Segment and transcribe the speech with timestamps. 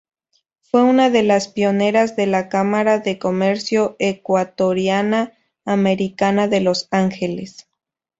[0.63, 7.67] Fue una de las pioneras de la Cámara de Comercio Ecuatoriana-Americana de Los Ángeles.